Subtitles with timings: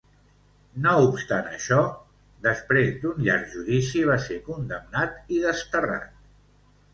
[0.85, 1.83] No obstant això,
[2.47, 6.11] després d'un llarg judici va ser condemnat i desterrat.